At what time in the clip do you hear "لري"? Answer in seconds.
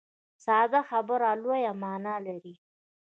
2.25-2.53